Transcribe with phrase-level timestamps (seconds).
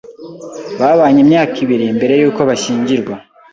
[0.79, 3.13] Babanye imyaka ibiri mbere yuko bashyingirwa.